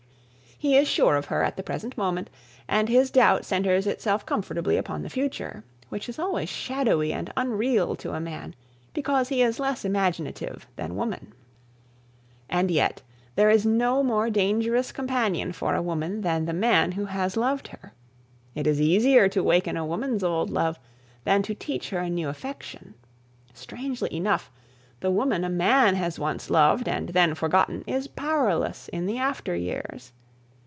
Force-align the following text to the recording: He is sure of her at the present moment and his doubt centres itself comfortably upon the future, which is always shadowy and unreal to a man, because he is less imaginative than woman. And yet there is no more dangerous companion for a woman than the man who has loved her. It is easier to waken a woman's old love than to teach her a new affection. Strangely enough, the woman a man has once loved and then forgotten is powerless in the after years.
He 0.63 0.77
is 0.77 0.87
sure 0.87 1.15
of 1.15 1.25
her 1.25 1.41
at 1.41 1.57
the 1.57 1.63
present 1.63 1.97
moment 1.97 2.29
and 2.67 2.87
his 2.87 3.09
doubt 3.09 3.45
centres 3.45 3.87
itself 3.87 4.27
comfortably 4.27 4.77
upon 4.77 5.01
the 5.01 5.09
future, 5.09 5.63
which 5.89 6.07
is 6.07 6.19
always 6.19 6.49
shadowy 6.49 7.11
and 7.11 7.33
unreal 7.35 7.95
to 7.95 8.13
a 8.13 8.19
man, 8.19 8.53
because 8.93 9.29
he 9.29 9.41
is 9.41 9.59
less 9.59 9.83
imaginative 9.83 10.67
than 10.75 10.95
woman. 10.95 11.33
And 12.47 12.69
yet 12.69 13.01
there 13.35 13.49
is 13.49 13.65
no 13.65 14.03
more 14.03 14.29
dangerous 14.29 14.91
companion 14.91 15.51
for 15.51 15.73
a 15.73 15.81
woman 15.81 16.21
than 16.21 16.45
the 16.45 16.53
man 16.53 16.91
who 16.91 17.05
has 17.05 17.35
loved 17.35 17.69
her. 17.69 17.91
It 18.53 18.67
is 18.67 18.79
easier 18.79 19.27
to 19.29 19.41
waken 19.41 19.77
a 19.77 19.83
woman's 19.83 20.23
old 20.23 20.51
love 20.51 20.77
than 21.23 21.41
to 21.41 21.55
teach 21.55 21.89
her 21.89 21.97
a 22.01 22.07
new 22.07 22.29
affection. 22.29 22.93
Strangely 23.51 24.15
enough, 24.15 24.51
the 24.99 25.09
woman 25.09 25.43
a 25.43 25.49
man 25.49 25.95
has 25.95 26.19
once 26.19 26.51
loved 26.51 26.87
and 26.87 27.09
then 27.09 27.33
forgotten 27.33 27.83
is 27.87 28.07
powerless 28.07 28.89
in 28.89 29.07
the 29.07 29.17
after 29.17 29.55
years. 29.55 30.13